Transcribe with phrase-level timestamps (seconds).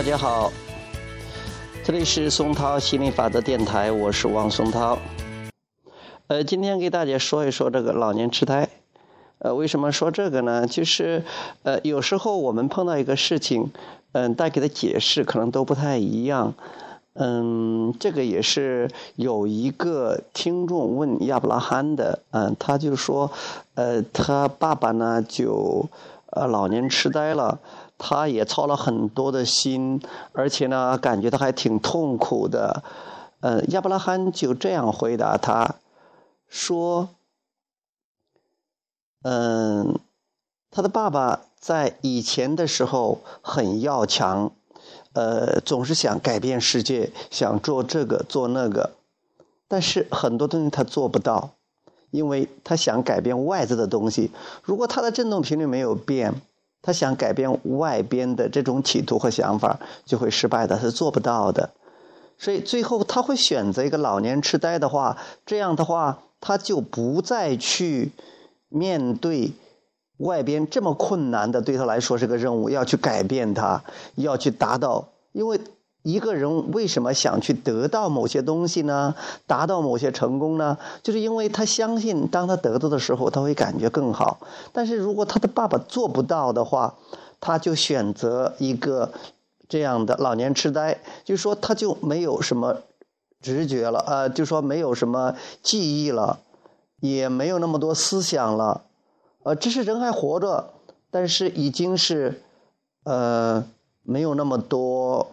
[0.00, 0.50] 大家好，
[1.84, 4.98] 这里是松涛心理法则电台，我是王松涛。
[6.26, 8.70] 呃，今天给大家说一说这个老年痴呆。
[9.40, 10.66] 呃，为什么说这个呢？
[10.66, 11.22] 就是
[11.64, 13.72] 呃，有时候我们碰到一个事情，
[14.12, 16.54] 嗯，带给的解释可能都不太一样。
[17.12, 23.30] 嗯，这个也是有一个听众问亚伯拉罕的，嗯，他就说，
[23.74, 25.84] 呃，他爸爸呢就
[26.30, 27.60] 呃老年痴呆了。
[28.02, 30.00] 他也操了很多的心，
[30.32, 32.82] 而且呢，感觉他还挺痛苦的。
[33.40, 35.74] 呃，亚伯拉罕就这样回答他，
[36.48, 37.10] 说
[39.20, 39.98] ：“嗯，
[40.70, 44.50] 他的爸爸在以前的时候很要强，
[45.12, 48.92] 呃，总是想改变世界，想做这个做那个，
[49.68, 51.50] 但是很多东西他做不到，
[52.10, 54.30] 因为他想改变外在的东西，
[54.62, 56.34] 如果他的振动频率没有变。”
[56.82, 61.68] 他想改变外边的这种企图和想法，就会失败的，是做不到的。
[62.38, 68.12] 所以最后他会选择一个老年痴呆的话，这样的话他就不再去
[68.70, 69.52] 面对
[70.16, 75.60] 外边这么困难的，对他来说是个任务，要去改变它，要去达到，因为。
[76.02, 79.14] 一个人为什么想去得到某些东西呢？
[79.46, 80.78] 达到某些成功呢？
[81.02, 84.38] 就是因为他相信，当他得到的时候，他会感觉更好。
[84.72, 86.94] 但是如果他的爸爸做不到的话，
[87.38, 89.12] 他就选择一个
[89.68, 92.78] 这样的老年痴呆，就是说他就没有什么
[93.42, 96.38] 直觉了，呃，就说没有什么记忆了，
[97.00, 98.84] 也没有那么多思想了，
[99.42, 100.70] 呃，只是人还活着，
[101.10, 102.40] 但是已经是
[103.04, 103.66] 呃
[104.02, 105.32] 没有那么多。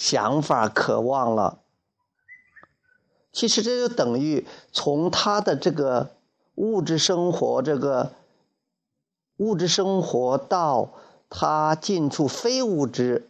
[0.00, 1.58] 想法、渴望了，
[3.32, 6.12] 其实这就等于从他的这个
[6.54, 8.12] 物质生活，这个
[9.36, 10.88] 物质生活到
[11.28, 13.28] 他进出非物质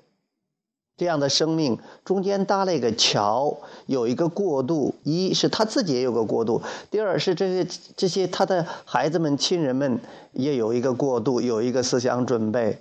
[0.97, 3.57] 这样的生命中间搭了一个桥，
[3.87, 4.95] 有一个过渡。
[5.03, 10.01] 一是他自己也有个过渡，第二是这些这些他的孩子们、亲人们
[10.35, 12.81] 也有一个过渡，有一个思想准备。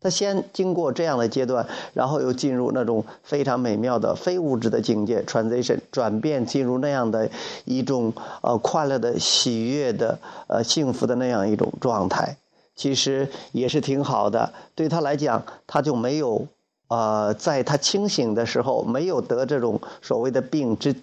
[0.00, 7.28] 他先经过这样的阶段，然后又进入那种非常美妙的非物质的境界，transition 转变进入那样的
[7.64, 12.36] 一种呃快乐的、喜悦的、呃幸福的那样一种状态，
[12.76, 14.52] 其实也是挺好的。
[14.76, 16.46] 对他来讲，他就没有
[16.86, 20.94] 呃在他清醒的时候没有得这种所谓的病之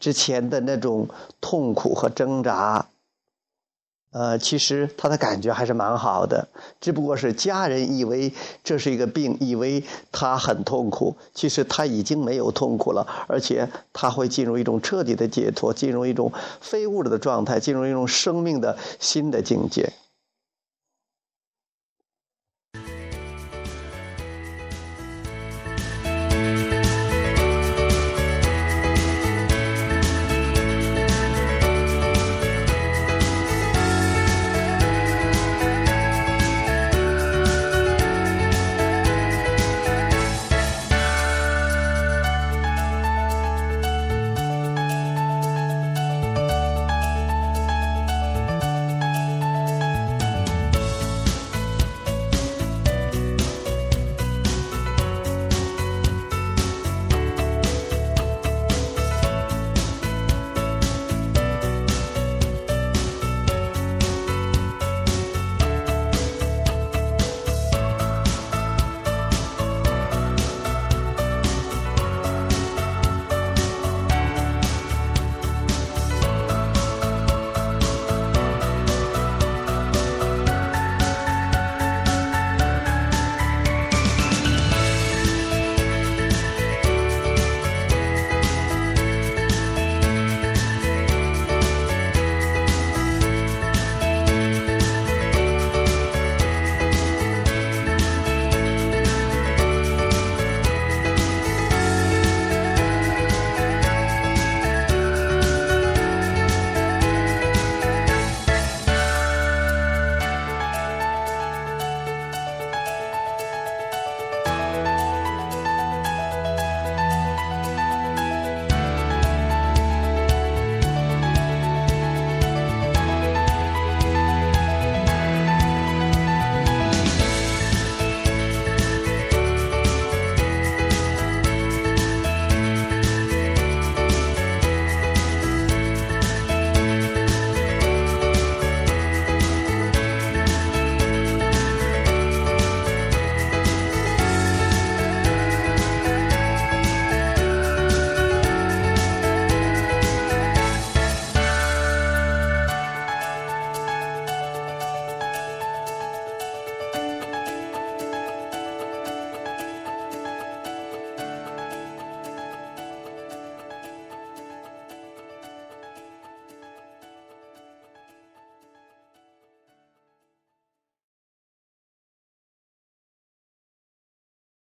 [0.00, 1.06] 之前的那种
[1.42, 2.86] 痛苦和挣扎。
[4.10, 6.48] 呃，其实他的感觉还是蛮好的，
[6.80, 8.32] 只不过是家人以为
[8.64, 11.14] 这是一个病，以为他很痛苦。
[11.34, 19.92] 其实他已经没有痛苦了，而且他会进入一种彻底的解脱，进入一种非物质的状态，进入一种生命的新的境界。